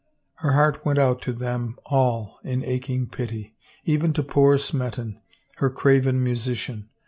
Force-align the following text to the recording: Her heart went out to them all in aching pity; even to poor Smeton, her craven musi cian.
Her 0.37 0.53
heart 0.53 0.83
went 0.83 0.97
out 0.97 1.21
to 1.21 1.31
them 1.31 1.77
all 1.85 2.39
in 2.43 2.63
aching 2.65 3.07
pity; 3.07 3.55
even 3.83 4.13
to 4.13 4.23
poor 4.23 4.57
Smeton, 4.57 5.21
her 5.57 5.69
craven 5.69 6.25
musi 6.25 6.55
cian. 6.55 6.89